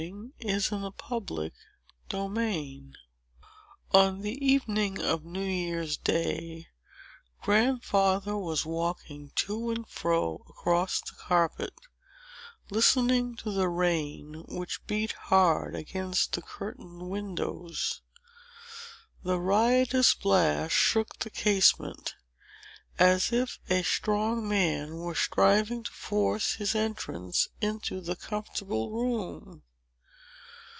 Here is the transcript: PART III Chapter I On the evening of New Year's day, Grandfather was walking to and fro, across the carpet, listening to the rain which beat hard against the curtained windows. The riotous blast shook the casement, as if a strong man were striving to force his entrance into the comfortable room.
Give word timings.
PART 0.01 0.13
III 0.43 0.91
Chapter 0.97 1.51
I 2.25 2.81
On 3.93 4.21
the 4.21 4.33
evening 4.43 4.99
of 4.99 5.23
New 5.23 5.43
Year's 5.45 5.95
day, 5.95 6.65
Grandfather 7.43 8.35
was 8.35 8.65
walking 8.65 9.31
to 9.35 9.69
and 9.69 9.87
fro, 9.87 10.43
across 10.49 11.01
the 11.01 11.13
carpet, 11.17 11.75
listening 12.71 13.35
to 13.35 13.51
the 13.51 13.69
rain 13.69 14.43
which 14.47 14.83
beat 14.87 15.11
hard 15.11 15.75
against 15.75 16.33
the 16.33 16.41
curtained 16.41 17.07
windows. 17.07 18.01
The 19.21 19.39
riotous 19.39 20.15
blast 20.15 20.73
shook 20.73 21.17
the 21.19 21.29
casement, 21.29 22.15
as 22.97 23.31
if 23.31 23.59
a 23.69 23.83
strong 23.83 24.49
man 24.49 24.97
were 24.97 25.13
striving 25.13 25.83
to 25.83 25.91
force 25.91 26.55
his 26.55 26.73
entrance 26.73 27.49
into 27.61 28.01
the 28.01 28.15
comfortable 28.15 28.89
room. 28.89 29.61